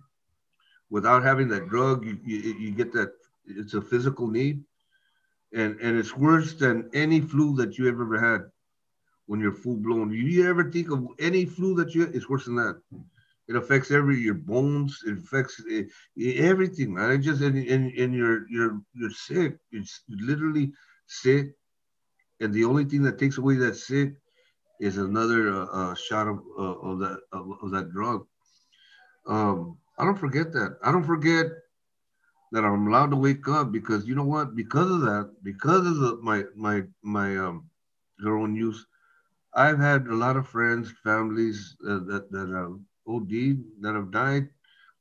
Without 0.91 1.23
having 1.23 1.49
that 1.49 1.69
drug, 1.69 2.05
you, 2.05 2.19
you 2.25 2.55
you 2.59 2.71
get 2.71 2.93
that 2.93 3.13
it's 3.47 3.75
a 3.75 3.83
physical 3.83 4.27
need, 4.27 4.63
and 5.55 5.79
and 5.81 5.99
it's 5.99 6.17
worse 6.17 6.55
than 6.55 6.91
any 6.95 7.21
flu 7.21 7.55
that 7.57 7.79
you 7.79 7.87
have 7.87 8.01
ever 8.01 8.19
had 8.19 8.43
when 9.27 9.41
you're 9.41 9.53
full 9.53 9.77
blown. 9.77 10.13
You 10.13 10.49
ever 10.49 10.71
think 10.71 10.91
of 10.91 11.07
any 11.19 11.45
flu 11.45 11.75
that 11.77 11.95
you? 11.95 12.05
It's 12.05 12.29
worse 12.29 12.47
than 12.47 12.57
that. 12.57 12.81
It 13.49 13.57
affects 13.57 13.91
every 13.91 14.19
your 14.21 14.35
bones. 14.35 15.03
It 15.07 15.19
affects 15.19 15.63
it, 15.67 15.89
everything, 16.17 16.95
man. 16.95 17.13
It 17.13 17.19
just 17.19 17.41
and, 17.41 17.57
and, 17.57 17.93
and 17.93 18.15
you're 18.15 18.49
you're 18.51 18.81
you're 18.95 19.11
sick. 19.11 19.57
It's 19.73 20.03
literally 20.09 20.73
sick, 21.07 21.53
and 22.41 22.53
the 22.53 22.65
only 22.65 22.85
thing 22.85 23.03
that 23.03 23.19
takes 23.19 23.39
away 23.39 23.57
that 23.57 23.77
sick 23.77 24.15
is 24.81 24.97
another 24.97 25.53
uh, 25.53 25.65
uh, 25.67 25.95
shot 25.95 26.29
of 26.29 26.41
uh, 26.59 26.63
of 26.63 26.99
that 27.01 27.19
of, 27.33 27.51
of, 27.63 27.71
that 27.73 27.91
drug. 27.91 28.27
Um, 29.27 29.79
I 29.99 30.05
don't 30.05 30.19
forget 30.19 30.53
that. 30.53 30.79
I 30.85 30.93
don't 30.93 31.05
forget 31.05 31.47
that 32.53 32.65
I'm 32.65 32.87
allowed 32.87 33.11
to 33.11 33.17
wake 33.17 33.47
up 33.49 33.73
because 33.73 34.07
you 34.07 34.15
know 34.15 34.25
what? 34.25 34.55
Because 34.55 34.91
of 34.91 35.01
that, 35.03 35.35
because 35.43 35.87
of 35.87 35.99
the, 35.99 36.19
my 36.23 36.45
my 36.57 36.83
my 37.03 37.37
um, 37.37 37.69
heroin 38.23 38.55
use, 38.55 38.87
I've 39.55 39.79
had 39.79 40.07
a 40.07 40.15
lot 40.15 40.37
of 40.37 40.49
friends, 40.49 40.93
families 41.03 41.77
uh, 41.87 41.99
that 42.07 42.31
that 42.31 42.55
um, 42.55 42.87
OD 43.07 43.59
that 43.81 43.95
have 43.95 44.11
died 44.11 44.49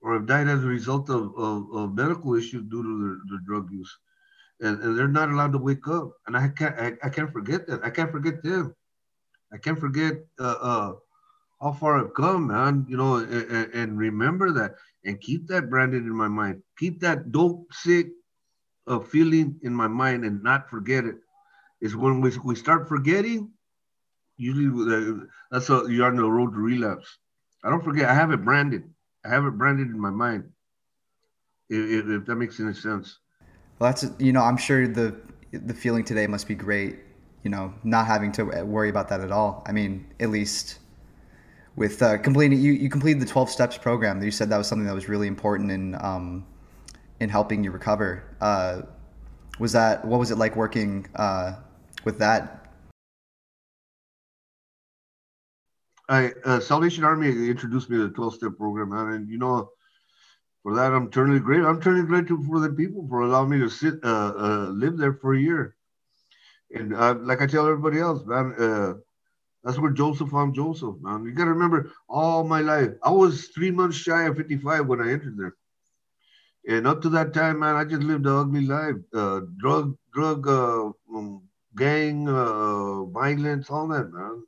or 0.02 0.14
have 0.14 0.26
died 0.26 0.48
as 0.48 0.64
a 0.64 0.68
result 0.68 1.10
of, 1.10 1.34
of, 1.38 1.72
of 1.74 1.94
medical 1.96 2.36
issues 2.36 2.64
due 2.70 2.84
to 2.84 3.20
their 3.30 3.40
drug 3.46 3.72
use. 3.72 3.98
And, 4.60 4.82
and 4.82 4.98
they're 4.98 5.08
not 5.08 5.30
allowed 5.30 5.52
to 5.54 5.60
wake 5.60 5.88
up. 5.88 6.14
And 6.26 6.36
I 6.36 6.48
can't, 6.50 6.76
I, 6.80 6.94
I 7.04 7.10
can't 7.10 7.32
forget 7.32 7.68
that. 7.68 7.84
I 7.84 7.90
can't 7.90 8.12
forget 8.12 8.42
them. 8.44 8.74
I 9.54 9.58
can't 9.58 9.80
forget 9.80 10.14
uh, 10.40 10.56
uh, 10.62 10.94
how 11.62 11.72
far 11.72 12.00
I've 12.00 12.14
come, 12.14 12.48
man, 12.48 12.86
you 12.88 12.98
know, 12.98 13.18
and, 13.18 13.74
and, 13.74 13.98
remember 13.98 14.52
that 14.52 14.76
and 15.06 15.20
keep 15.22 15.48
that 15.48 15.70
branded 15.70 16.04
in 16.04 16.16
my 16.16 16.28
mind. 16.28 16.62
Keep 16.78 17.00
that 17.02 17.32
dope 17.32 17.66
sick 17.72 18.10
uh, 18.88 19.00
feeling 19.00 19.60
in 19.64 19.74
my 19.74 19.88
mind 19.88 20.26
and 20.26 20.44
not 20.44 20.70
forget 20.70 21.06
it. 21.06 21.16
Is 21.80 21.96
when 21.96 22.22
we, 22.22 22.32
we 22.44 22.56
start 22.56 22.90
forgetting, 22.90 23.52
usually 24.38 24.68
uh, 24.94 25.26
that's 25.52 25.70
a, 25.70 25.86
you're 25.88 26.08
on 26.08 26.16
the 26.16 26.30
road 26.30 26.54
to 26.54 26.60
relapse. 26.60 27.18
I 27.64 27.70
don't 27.70 27.84
forget. 27.84 28.10
I 28.10 28.14
have 28.14 28.32
it 28.32 28.44
branded. 28.44 28.84
I 29.26 29.30
have 29.30 29.46
it 29.46 29.58
branded 29.58 29.88
in 29.88 30.00
my 30.00 30.10
mind. 30.10 30.50
If, 31.70 32.08
if 32.08 32.26
that 32.26 32.36
makes 32.36 32.60
any 32.60 32.74
sense. 32.74 33.20
Well, 33.80 33.92
that's 33.92 34.06
you 34.20 34.34
know, 34.34 34.42
I'm 34.42 34.58
sure 34.58 34.88
the 34.88 35.16
the 35.52 35.74
feeling 35.74 36.04
today 36.04 36.28
must 36.28 36.48
be 36.48 36.56
great. 36.56 37.00
You 37.44 37.52
know, 37.52 37.74
not 37.84 38.08
having 38.08 38.32
to 38.34 38.44
worry 38.44 38.90
about 38.90 39.10
that 39.10 39.22
at 39.22 39.32
all. 39.32 39.64
I 39.68 39.72
mean, 39.72 40.06
at 40.20 40.30
least 40.30 40.80
with 41.76 42.02
uh, 42.02 42.18
completing 42.18 42.60
you 42.60 42.74
you 42.74 42.90
completed 42.90 43.22
the 43.22 43.26
12 43.26 43.50
steps 43.50 43.78
program. 43.78 44.22
You 44.22 44.32
said 44.32 44.50
that 44.50 44.58
was 44.58 44.68
something 44.68 44.88
that 44.88 44.96
was 44.96 45.08
really 45.08 45.28
important 45.28 45.72
in 45.72 45.96
um, 46.04 46.46
in 47.20 47.30
helping 47.30 47.64
you 47.64 47.72
recover. 47.72 48.24
Uh, 48.42 48.82
was 49.60 49.72
that 49.74 50.06
what 50.06 50.20
was 50.20 50.32
it 50.32 50.38
like 50.38 50.56
working 50.56 51.08
uh, 51.16 51.54
with 52.04 52.20
that 52.20 52.68
I 56.10 56.32
uh, 56.46 56.60
Salvation 56.60 57.04
Army 57.04 57.28
introduced 57.50 57.90
me 57.90 57.98
to 57.98 58.08
the 58.08 58.14
12 58.14 58.36
step 58.36 58.52
program. 58.58 58.94
And 58.94 59.30
you 59.30 59.38
know, 59.38 59.70
for 60.68 60.76
that, 60.76 60.94
I'm 60.94 61.08
eternally 61.08 61.40
grateful. 61.40 61.70
I'm 61.70 61.80
eternally 61.80 62.08
grateful 62.08 62.44
for 62.46 62.60
the 62.60 62.72
people 62.72 63.08
for 63.10 63.22
allowing 63.22 63.52
me 63.52 63.60
to 63.60 63.70
sit, 63.70 63.96
uh, 64.04 64.34
uh, 64.38 64.70
live 64.72 64.98
there 64.98 65.14
for 65.14 65.36
a 65.36 65.40
year. 65.42 65.78
And 66.76 66.96
uh, 66.96 67.16
like 67.22 67.42
I 67.42 67.48
tell 67.48 67.68
everybody 67.68 68.00
else, 68.02 68.26
man, 68.26 68.56
uh, 68.60 68.94
That's 69.64 69.80
where 69.80 69.92
Joseph 69.92 70.32
found 70.32 70.56
Joseph, 70.56 70.98
man. 71.02 71.26
You 71.26 71.34
got 71.34 71.46
to 71.46 71.52
remember, 71.52 71.94
all 72.10 72.46
my 72.46 72.62
life, 72.62 72.92
I 73.04 73.12
was 73.12 73.50
three 73.50 73.72
months 73.72 73.98
shy 73.98 74.24
of 74.26 74.38
55 74.38 74.88
when 74.88 75.02
I 75.02 75.12
entered 75.14 75.38
there. 75.38 75.56
And 76.68 76.88
up 76.88 77.02
to 77.04 77.10
that 77.12 77.34
time, 77.34 77.60
man, 77.60 77.76
I 77.76 77.86
just 77.86 78.04
lived 78.04 78.28
an 78.28 78.38
ugly 78.38 78.66
life. 78.68 78.96
Uh, 79.14 79.42
drug, 79.58 79.98
drug, 80.14 80.48
uh, 80.48 80.92
um, 81.16 81.44
gang, 81.78 82.26
violence, 82.28 83.70
all 83.70 83.88
that, 83.90 84.12
man. 84.14 84.44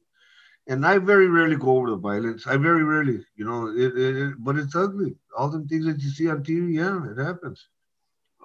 And 0.70 0.86
I 0.86 1.00
very 1.00 1.28
rarely 1.28 1.56
go 1.56 1.78
over 1.78 1.90
the 1.90 1.98
violence. 1.98 2.46
I 2.46 2.56
very 2.56 2.84
rarely, 2.84 3.26
you 3.36 3.44
know, 3.44 3.70
it, 3.70 3.98
it, 3.98 4.18
it, 4.18 4.34
but 4.38 4.56
it's 4.56 4.76
ugly. 4.76 5.16
All 5.36 5.50
the 5.50 5.66
things 5.68 5.86
that 5.86 6.00
you 6.00 6.10
see 6.12 6.30
on 6.30 6.44
TV, 6.44 6.76
yeah, 6.76 7.12
it 7.12 7.18
happens. 7.18 7.68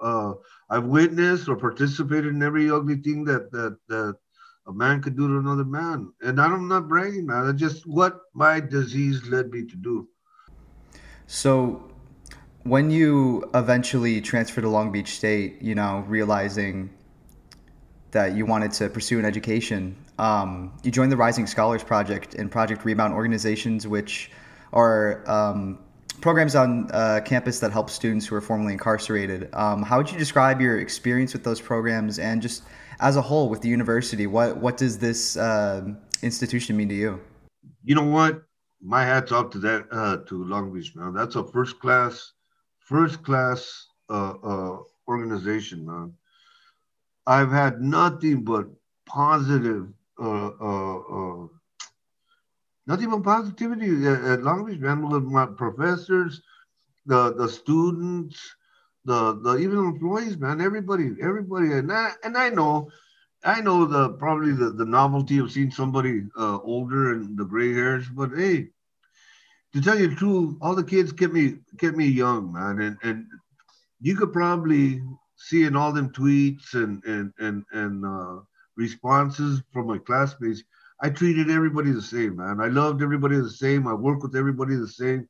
Uh, 0.00 0.33
I've 0.71 0.87
witnessed 0.87 1.49
or 1.49 1.57
participated 1.57 2.35
in 2.35 2.43
every 2.43 2.71
ugly 2.71 2.97
thing 2.97 3.25
that 3.25 3.52
that 3.52 3.76
that 3.88 4.16
a 4.66 4.73
man 4.73 5.02
could 5.02 5.16
do 5.16 5.28
to 5.28 5.38
another 5.38 5.66
man. 5.66 6.12
And 6.23 6.40
I'm 6.40 6.66
not 6.66 6.88
bragging, 6.88 7.26
man. 7.26 7.47
It's 7.50 7.61
just 7.61 7.87
what 7.87 8.23
my 8.33 8.59
disease 8.59 9.26
led 9.28 9.50
me 9.50 9.66
to 9.66 9.76
do. 9.76 10.09
So, 11.26 11.83
when 12.62 12.90
you 12.90 13.50
eventually 13.54 14.23
transferred 14.23 14.62
to 14.62 14.71
Long 14.71 14.90
Beach 14.90 15.11
State, 15.16 15.61
you 15.61 15.75
know, 15.75 16.04
realizing 16.09 16.88
that 18.12 18.35
you 18.35 18.47
wanted 18.47 18.73
to 18.73 18.88
pursue 18.88 19.19
an 19.19 19.26
education, 19.26 19.97
um, 20.18 20.73
you 20.83 20.90
joined 20.90 21.12
the 21.12 21.16
Rising 21.16 21.47
Scholars 21.47 21.83
Project 21.83 22.35
and 22.35 22.50
Project 22.50 22.85
Rebound 22.85 23.14
organizations, 23.14 23.87
which 23.87 24.30
are 24.73 25.28
um, 25.30 25.78
programs 26.21 26.54
on 26.54 26.90
uh, 26.92 27.21
campus 27.25 27.61
that 27.61 27.73
help 27.73 27.90
students 27.90 28.26
who 28.26 28.35
are 28.35 28.40
formerly 28.40 28.73
incarcerated. 28.73 29.49
Um, 29.54 29.83
how 29.83 29.99
would 29.99 30.11
you 30.11 30.18
describe 30.18 30.61
your 30.61 30.80
experience 30.80 31.33
with 31.33 31.44
those 31.44 31.61
programs 31.61 32.18
and 32.18 32.40
just 32.40 32.62
as 33.00 33.16
a 33.16 33.23
whole 33.23 33.49
with 33.49 33.61
the 33.61 33.68
university? 33.68 34.26
What 34.26 34.56
what 34.59 34.76
does 34.76 34.99
this 34.99 35.37
uh, 35.37 35.85
institution 36.23 36.76
mean 36.76 36.88
to 36.88 36.94
you? 36.94 37.21
You 37.83 37.94
know 37.94 38.04
what? 38.04 38.42
My 38.80 39.04
hats 39.04 39.33
off 39.33 39.50
to 39.50 39.59
that 39.61 39.87
uh, 39.90 40.18
to 40.28 40.44
Long 40.44 40.73
Beach, 40.73 40.94
man. 40.94 41.14
That's 41.14 41.37
a 41.37 41.44
first 41.44 41.80
class, 41.80 42.33
first 42.78 43.23
class 43.23 43.87
uh, 44.11 44.35
uh, 44.42 44.78
organization, 45.09 45.87
man. 45.87 46.12
I've 47.26 47.50
had 47.50 47.80
nothing 47.80 48.44
but 48.44 48.66
positive, 49.06 49.88
uh, 50.21 51.47
nothing 52.87 53.11
but 53.11 53.23
positivity 53.23 54.06
at, 54.06 54.25
at 54.25 54.42
Long 54.42 54.64
Beach, 54.64 54.80
man. 54.80 55.09
With 55.09 55.25
my 55.25 55.47
professors, 55.47 56.40
the 57.06 57.35
the 57.35 57.49
students, 57.49 58.38
the 59.04 59.40
the 59.42 59.56
even 59.59 59.78
employees, 59.78 60.38
man, 60.38 60.61
everybody, 60.61 61.12
everybody, 61.21 61.73
and 61.73 61.92
I 61.92 62.11
and 62.25 62.37
I 62.37 62.50
know, 62.50 62.90
I 63.44 63.61
know 63.61 63.85
the 63.85 64.11
probably 64.11 64.52
the, 64.52 64.71
the 64.71 64.87
novelty 64.87 65.38
of 65.38 65.50
seeing 65.52 65.71
somebody 65.71 66.23
uh, 66.38 66.59
older 66.61 67.12
and 67.12 67.37
the 67.37 67.44
gray 67.44 67.73
hairs, 67.73 68.06
but 68.09 68.30
hey, 68.37 68.68
to 69.75 69.80
tell 69.80 69.99
you 69.99 70.09
the 70.09 70.16
truth, 70.16 70.56
all 70.62 70.75
the 70.75 70.85
kids 70.85 71.12
kept 71.12 71.33
me 71.33 71.56
kept 71.78 71.97
me 71.97 72.06
young, 72.06 72.52
man, 72.52 72.80
and 72.80 72.97
and 73.02 73.26
you 74.00 74.16
could 74.16 74.33
probably 74.33 75.02
see 75.37 75.64
in 75.64 75.76
all 75.76 75.92
them 75.92 76.11
tweets 76.11 76.75
and 76.75 77.02
and 77.04 77.33
and 77.38 77.64
and 77.73 78.04
uh, 78.04 78.40
responses 78.76 79.62
from 79.73 79.87
my 79.87 79.99
classmates. 79.99 80.62
I 81.00 81.11
treated 81.11 81.50
everybody 81.50 81.90
the 81.90 82.02
same, 82.02 82.37
man. 82.37 82.61
I 82.61 82.69
loved 82.69 83.02
everybody 83.02 83.37
the 83.37 83.50
same. 83.50 83.87
I 83.87 83.95
worked 83.95 84.23
with 84.23 84.37
everybody 84.37 84.76
the 84.76 84.88
same. 84.88 85.28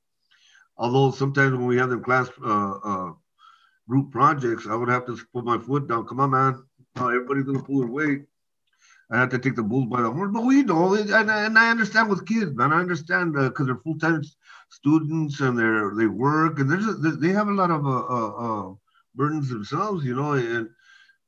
Although 0.76 1.12
sometimes 1.12 1.52
when 1.52 1.66
we 1.66 1.76
have 1.78 1.90
them 1.90 2.02
class 2.02 2.28
uh, 2.44 2.74
uh, 2.84 3.12
group 3.88 4.10
projects, 4.10 4.66
I 4.66 4.74
would 4.74 4.88
have 4.88 5.06
to 5.06 5.18
put 5.32 5.44
my 5.44 5.58
foot 5.58 5.88
down. 5.88 6.06
Come 6.06 6.20
on, 6.20 6.30
man. 6.30 6.62
Oh, 6.96 7.08
everybody's 7.08 7.44
gonna 7.44 7.62
pull 7.62 7.80
their 7.80 7.88
weight. 7.88 8.24
I 9.10 9.18
have 9.18 9.30
to 9.30 9.38
take 9.38 9.54
the 9.54 9.62
bulls 9.62 9.86
by 9.86 10.02
the 10.02 10.10
horn. 10.10 10.32
But 10.32 10.44
we 10.44 10.62
know, 10.62 10.94
and, 10.94 11.30
and 11.30 11.58
I 11.58 11.70
understand 11.70 12.08
with 12.08 12.26
kids, 12.26 12.54
man. 12.54 12.72
I 12.72 12.80
understand 12.80 13.34
because 13.34 13.60
uh, 13.60 13.64
they're 13.64 13.82
full 13.82 13.98
time 13.98 14.22
students 14.70 15.40
and 15.40 15.58
they're 15.58 15.94
they 15.94 16.06
work 16.06 16.58
and 16.58 16.70
there's 16.70 16.86
a, 16.86 16.92
they 16.92 17.28
have 17.28 17.48
a 17.48 17.52
lot 17.52 17.70
of 17.70 17.86
uh, 17.86 17.90
uh, 17.90 18.30
uh, 18.70 18.74
burdens 19.14 19.48
themselves, 19.48 20.04
you 20.04 20.16
know. 20.16 20.32
And 20.32 20.68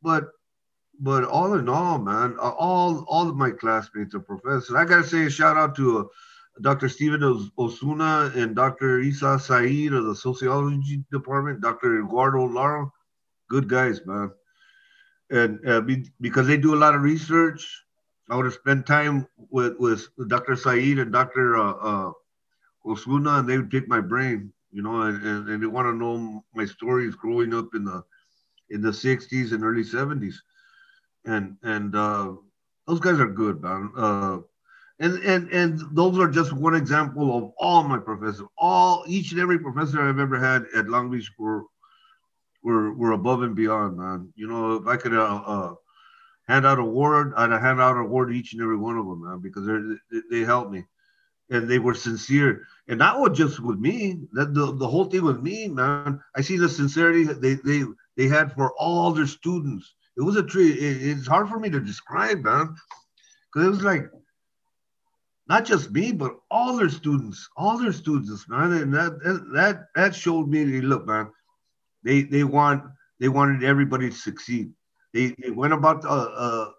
but 0.02 0.25
but 1.00 1.25
all 1.25 1.55
in 1.55 1.69
all, 1.69 1.99
man, 1.99 2.37
all 2.38 3.05
all 3.09 3.29
of 3.29 3.37
my 3.37 3.50
classmates 3.50 4.15
are 4.15 4.21
professors. 4.21 4.75
I 4.75 4.85
gotta 4.85 5.05
say 5.05 5.26
a 5.26 5.31
shout 5.31 5.57
out 5.57 5.75
to 5.76 5.99
uh, 5.99 6.05
Dr. 6.62 6.88
Stephen 6.88 7.23
Osuna 7.59 8.33
and 8.35 8.57
Dr. 8.57 9.00
Isa 9.00 9.38
Said 9.38 9.93
of 9.93 10.07
the 10.07 10.15
sociology 10.15 11.05
department, 11.12 11.61
Dr. 11.61 12.00
Eduardo 12.00 12.45
Lara, 12.45 12.91
good 13.49 13.69
guys, 13.69 14.00
man. 14.07 14.31
And 15.31 15.69
uh, 15.69 15.81
be, 15.83 16.11
because 16.21 16.47
they 16.47 16.57
do 16.57 16.75
a 16.75 16.76
lot 16.79 16.95
of 16.95 17.03
research, 17.03 17.85
I 18.31 18.37
would 18.37 18.47
have 18.47 18.55
spent 18.55 18.87
time 18.87 19.26
with, 19.50 19.76
with 19.79 20.09
Dr. 20.29 20.57
Said 20.57 20.99
and 20.99 21.12
Dr. 21.12 21.57
Uh, 21.57 21.73
uh, 21.73 22.12
Osuna, 22.87 23.41
and 23.41 23.49
they 23.49 23.59
would 23.59 23.71
pick 23.71 23.88
my 23.88 24.00
brain, 24.00 24.53
you 24.71 24.83
know, 24.83 25.03
and, 25.03 25.23
and, 25.23 25.49
and 25.49 25.62
they 25.62 25.67
want 25.67 25.87
to 25.87 25.93
know 25.93 26.45
my 26.55 26.65
stories 26.65 27.15
growing 27.15 27.53
up 27.53 27.75
in 27.75 27.85
the 27.85 28.03
in 28.71 28.81
the 28.81 28.91
60s 28.91 29.53
and 29.53 29.62
early 29.62 29.85
70s. 29.85 30.35
And 31.26 31.56
and 31.62 31.95
uh, 31.95 32.35
those 32.87 33.00
guys 33.00 33.18
are 33.21 33.26
good, 33.26 33.62
man. 33.62 33.90
Uh, 33.97 34.38
and 34.99 35.14
and 35.25 35.50
and 35.50 35.80
those 35.92 36.18
are 36.18 36.28
just 36.28 36.52
one 36.52 36.75
example 36.75 37.37
of 37.37 37.52
all 37.59 37.83
my 37.83 37.99
professors. 37.99 38.47
All 38.56 39.04
each 39.06 39.33
and 39.33 39.40
every 39.40 39.59
professor 39.59 40.00
I've 40.00 40.18
ever 40.18 40.38
had 40.38 40.66
at 40.75 40.88
Long 40.88 41.11
Beach 41.11 41.30
were 41.38 41.64
were 42.62 42.92
were 42.92 43.12
above 43.12 43.42
and 43.42 43.54
beyond, 43.54 43.99
man. 43.99 44.33
You 44.37 44.49
know, 44.49 44.76
if 44.76 44.87
I 44.87 44.97
could 44.97 45.12
uh, 45.14 45.42
uh, 45.47 45.75
hand 46.49 46.64
out 46.64 46.78
a 46.78 46.83
award, 46.83 47.35
I'd 47.37 47.50
hand 47.50 47.80
out 47.80 47.97
a 47.97 48.00
award 48.00 48.30
to 48.30 48.35
each 48.35 48.52
and 48.54 48.62
every 48.62 48.76
one 48.76 48.97
of 48.97 49.06
them, 49.06 49.25
man, 49.25 49.40
because 49.40 49.66
they 49.66 50.21
they 50.30 50.45
helped 50.45 50.73
me, 50.73 50.85
and 51.50 51.68
they 51.68 51.78
were 51.78 51.95
sincere, 51.95 52.66
and 52.88 52.99
not 52.99 53.35
just 53.35 53.61
with 53.61 53.78
me. 53.78 54.21
That 54.33 54.54
the, 54.54 54.75
the 54.75 54.88
whole 54.88 55.06
thing 55.06 55.25
with 55.25 55.42
me, 55.42 55.68
man. 55.68 56.23
I 56.35 56.40
see 56.40 56.56
the 56.56 56.68
sincerity 56.68 57.25
they 57.25 57.54
they 57.54 57.83
they 58.16 58.28
had 58.28 58.52
for 58.52 58.73
all 58.78 59.12
their 59.12 59.26
students. 59.26 59.95
It 60.16 60.23
was 60.23 60.37
a 60.37 60.42
tree. 60.42 60.70
It, 60.70 61.18
it's 61.18 61.26
hard 61.26 61.49
for 61.49 61.58
me 61.58 61.70
to 61.70 61.80
describe, 61.80 62.42
man, 62.42 62.75
because 63.52 63.66
it 63.66 63.70
was 63.70 63.82
like 63.82 64.11
not 65.49 65.64
just 65.64 65.92
me, 65.92 66.12
but 66.12 66.37
all 66.50 66.76
their 66.76 66.88
students, 66.88 67.49
all 67.56 67.78
their 67.78 67.92
students, 67.92 68.49
man. 68.49 68.73
And 68.73 68.94
that 68.94 69.20
that 69.54 69.88
that 69.94 70.14
showed 70.14 70.49
me, 70.49 70.64
look, 70.80 71.06
man, 71.06 71.30
they 72.02 72.23
they 72.23 72.44
want 72.44 72.85
they 73.20 73.28
wanted 73.28 73.62
everybody 73.62 74.11
to 74.11 74.16
succeed. 74.16 74.73
They, 75.12 75.35
they 75.38 75.50
went 75.50 75.73
about 75.73 76.04
uh, 76.04 76.08
uh, 76.08 76.70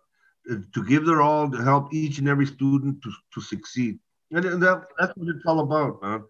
to 0.74 0.84
give 0.86 1.06
their 1.06 1.22
all 1.22 1.50
to 1.50 1.58
help 1.58 1.94
each 1.94 2.20
and 2.20 2.30
every 2.30 2.46
student 2.46 3.02
to, 3.02 3.12
to 3.34 3.42
succeed. 3.42 4.00
And, 4.32 4.46
and 4.46 4.62
that, 4.62 4.84
that's 5.00 5.14
what 5.18 5.30
it's 5.30 5.46
all 5.46 5.62
about, 5.62 6.02
man. 6.02 6.24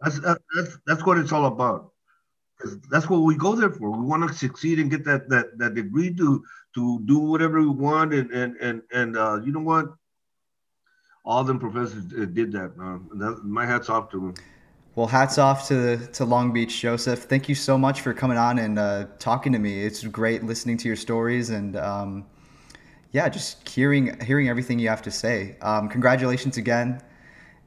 That's, 0.00 0.18
that's, 0.18 0.78
that's 0.86 1.06
what 1.06 1.18
it's 1.18 1.32
all 1.32 1.46
about 1.46 1.92
that's 2.90 3.08
what 3.08 3.18
we 3.18 3.36
go 3.36 3.54
there 3.54 3.70
for. 3.70 3.90
We 3.90 4.04
want 4.04 4.26
to 4.28 4.34
succeed 4.34 4.78
and 4.78 4.90
get 4.90 5.04
that 5.04 5.28
that 5.28 5.58
that 5.58 5.74
degree 5.74 6.14
to 6.14 6.44
to 6.74 7.00
do 7.06 7.18
whatever 7.18 7.60
we 7.60 7.68
want, 7.68 8.14
and 8.14 8.30
and 8.30 8.56
and 8.56 8.82
and 8.92 9.16
uh, 9.16 9.40
you 9.44 9.52
know 9.52 9.60
what? 9.60 9.86
All 11.24 11.42
them 11.44 11.58
professors 11.58 12.04
did 12.04 12.52
that, 12.52 12.76
man. 12.76 13.08
That, 13.14 13.44
my 13.44 13.66
hats 13.66 13.90
off 13.90 14.10
to 14.10 14.20
them. 14.20 14.34
Well, 14.94 15.06
hats 15.06 15.36
off 15.36 15.68
to 15.68 15.98
to 15.98 16.24
Long 16.24 16.52
Beach, 16.52 16.80
Joseph. 16.80 17.24
Thank 17.24 17.48
you 17.48 17.54
so 17.54 17.76
much 17.76 18.00
for 18.00 18.14
coming 18.14 18.38
on 18.38 18.58
and 18.58 18.78
uh, 18.78 19.06
talking 19.18 19.52
to 19.52 19.58
me. 19.58 19.84
It's 19.84 20.02
great 20.04 20.42
listening 20.44 20.78
to 20.78 20.88
your 20.88 20.96
stories 20.96 21.50
and 21.50 21.76
um, 21.76 22.24
yeah, 23.12 23.28
just 23.28 23.68
hearing 23.68 24.18
hearing 24.20 24.48
everything 24.48 24.78
you 24.78 24.88
have 24.88 25.02
to 25.02 25.10
say. 25.10 25.56
Um, 25.60 25.88
congratulations 25.88 26.56
again, 26.56 27.02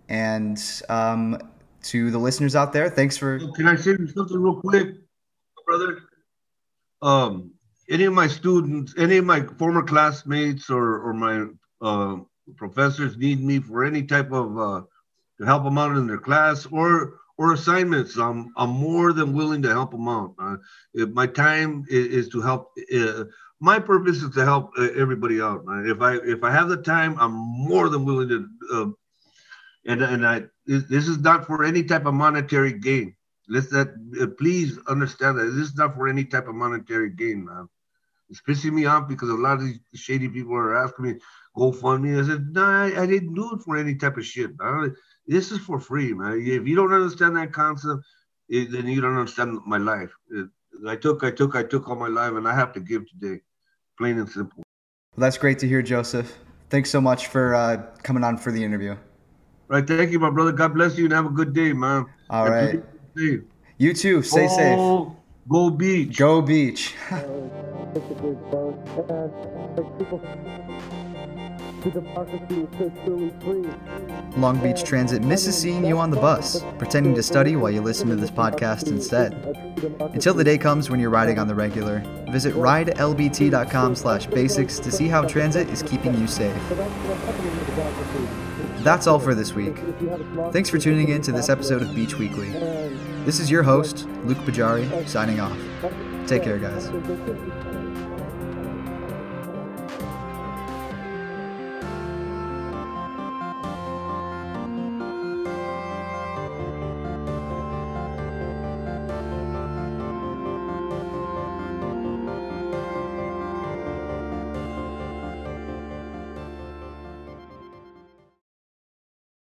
and 0.07 0.59
um, 0.89 1.37
to 1.83 2.11
the 2.11 2.17
listeners 2.17 2.55
out 2.55 2.73
there. 2.73 2.89
Thanks 2.89 3.17
for. 3.17 3.39
Can 3.55 3.67
I 3.67 3.75
say 3.75 3.95
something 4.13 4.37
real 4.37 4.61
quick, 4.61 4.95
brother? 5.65 5.99
Um, 7.01 7.51
any 7.89 8.05
of 8.05 8.13
my 8.13 8.27
students, 8.27 8.93
any 8.97 9.17
of 9.17 9.25
my 9.25 9.43
former 9.57 9.83
classmates, 9.83 10.69
or 10.69 10.99
or 10.99 11.13
my 11.13 11.45
uh, 11.81 12.17
professors 12.55 13.17
need 13.17 13.43
me 13.43 13.59
for 13.59 13.83
any 13.83 14.03
type 14.03 14.31
of 14.31 14.57
uh, 14.57 14.81
to 15.39 15.45
help 15.45 15.63
them 15.63 15.77
out 15.77 15.95
in 15.95 16.07
their 16.07 16.17
class 16.17 16.65
or 16.67 17.19
or 17.39 17.53
assignments, 17.53 18.17
I'm 18.17 18.51
I'm 18.57 18.69
more 18.69 19.13
than 19.13 19.33
willing 19.33 19.61
to 19.61 19.69
help 19.69 19.91
them 19.91 20.09
out. 20.09 20.35
Uh, 20.37 20.57
my 21.13 21.25
time 21.25 21.85
is, 21.89 22.07
is 22.07 22.29
to 22.29 22.41
help. 22.41 22.73
Uh, 22.93 23.23
my 23.61 23.79
purpose 23.79 24.21
is 24.21 24.33
to 24.35 24.43
help 24.43 24.71
uh, 24.77 24.89
everybody 24.95 25.41
out. 25.41 25.63
If 25.85 26.01
I 26.01 26.15
if 26.17 26.43
I 26.43 26.51
have 26.51 26.67
the 26.67 26.77
time, 26.77 27.15
I'm 27.17 27.31
more 27.31 27.87
than 27.87 28.03
willing 28.03 28.27
to 28.27 28.49
uh, 28.73 28.85
and 29.89 30.03
and 30.03 30.25
I 30.25 30.43
this 30.65 31.07
is 31.07 31.17
not 31.17 31.47
for 31.47 31.63
any 31.63 31.83
type 31.83 32.05
of 32.05 32.13
monetary 32.13 32.73
gain. 32.73 33.15
Let's 33.47 33.69
that 33.69 33.89
uh, 34.21 34.27
please 34.37 34.77
understand 34.87 35.39
that 35.39 35.45
this 35.45 35.69
is 35.69 35.75
not 35.75 35.95
for 35.95 36.07
any 36.07 36.23
type 36.23 36.47
of 36.47 36.55
monetary 36.55 37.09
gain, 37.09 37.45
man. 37.45 37.67
It's 38.29 38.41
pissing 38.41 38.73
me 38.73 38.85
off 38.85 39.09
because 39.09 39.29
a 39.29 39.33
lot 39.33 39.57
of 39.57 39.65
these 39.65 39.79
shady 39.95 40.29
people 40.29 40.53
are 40.53 40.77
asking 40.77 41.05
me 41.05 41.15
GoFundMe. 41.57 42.23
I 42.23 42.27
said, 42.27 42.53
no, 42.53 42.63
I, 42.63 43.01
I 43.01 43.07
didn't 43.07 43.33
do 43.33 43.55
it 43.55 43.63
for 43.63 43.75
any 43.75 43.95
type 43.95 44.17
of 44.17 44.25
shit. 44.25 44.51
Man. 44.59 44.95
This 45.25 45.51
is 45.51 45.57
for 45.57 45.79
free, 45.79 46.13
man. 46.13 46.39
If 46.39 46.67
you 46.67 46.75
don't 46.75 46.93
understand 46.93 47.35
that 47.37 47.51
concept, 47.51 48.05
it, 48.47 48.71
then 48.71 48.87
you 48.87 49.01
don't 49.01 49.17
understand 49.17 49.57
my 49.65 49.77
life. 49.77 50.11
It, 50.29 50.47
I 50.87 50.95
took, 50.95 51.23
I 51.23 51.31
took, 51.31 51.55
I 51.55 51.63
took 51.63 51.89
all 51.89 51.95
my 51.95 52.07
life, 52.07 52.33
and 52.33 52.47
I 52.47 52.53
have 52.53 52.71
to 52.73 52.79
give 52.79 53.09
today, 53.09 53.41
plain 53.97 54.19
and 54.19 54.29
simple. 54.29 54.61
that's 55.17 55.39
great 55.39 55.57
to 55.59 55.67
hear, 55.67 55.81
Joseph. 55.81 56.37
Thanks 56.69 56.91
so 56.91 57.01
much 57.01 57.27
for 57.27 57.55
uh, 57.55 57.81
coming 58.03 58.23
on 58.23 58.37
for 58.37 58.51
the 58.51 58.63
interview. 58.63 58.95
Right. 59.69 59.85
Thank 59.85 60.11
you, 60.11 60.19
my 60.19 60.31
brother. 60.31 60.51
God 60.51 60.73
bless 60.73 60.97
you 60.97 61.05
and 61.05 61.13
have 61.13 61.27
a 61.27 61.29
good 61.29 61.53
day, 61.53 61.73
man. 61.73 62.07
All 62.29 62.49
right. 62.49 62.83
You 63.15 63.93
too. 63.93 64.23
Stay 64.23 64.47
safe. 64.47 64.77
Go- 64.77 65.69
beach. 65.69 66.17
Go 66.17 66.41
beach. 66.41 66.95
basically 67.09 68.35
both 68.51 68.75
and 69.09 69.77
like 69.77 69.97
people 69.97 70.21
the 71.83 71.91
democracy 71.91 72.61
is 72.61 72.69
so 72.77 72.89
truly 73.05 73.33
free. 73.41 73.69
Long 74.35 74.59
Beach 74.59 74.83
Transit 74.83 75.23
misses 75.23 75.57
seeing 75.57 75.85
you 75.85 75.97
on 75.97 76.09
the 76.09 76.17
bus, 76.17 76.61
pretending 76.77 77.15
to 77.15 77.23
study 77.23 77.55
while 77.55 77.71
you 77.71 77.81
listen 77.81 78.09
to 78.09 78.17
this 78.17 78.29
podcast 78.29 78.87
instead. 78.87 79.33
Until 80.13 80.33
the 80.33 80.43
day 80.43 80.57
comes 80.57 80.89
when 80.89 80.99
you're 80.99 81.09
riding 81.09 81.39
on 81.39 81.47
the 81.47 81.55
regular, 81.55 82.03
visit 82.31 82.53
ridelbt.com 82.55 83.95
slash 83.95 84.27
basics 84.27 84.77
to 84.79 84.91
see 84.91 85.07
how 85.07 85.23
transit 85.23 85.69
is 85.69 85.81
keeping 85.81 86.13
you 86.19 86.27
safe. 86.27 86.53
That's 88.83 89.07
all 89.07 89.19
for 89.19 89.35
this 89.35 89.53
week. 89.53 89.77
Thanks 90.51 90.69
for 90.69 90.77
tuning 90.77 91.09
in 91.09 91.21
to 91.23 91.31
this 91.31 91.49
episode 91.49 91.81
of 91.81 91.93
Beach 91.93 92.15
Weekly. 92.15 92.49
This 93.25 93.39
is 93.39 93.51
your 93.51 93.63
host, 93.63 94.07
Luke 94.23 94.37
Pajari, 94.39 95.07
signing 95.07 95.39
off. 95.39 95.57
Take 96.27 96.43
care, 96.43 96.57
guys. 96.57 96.87
guys. 96.87 97.78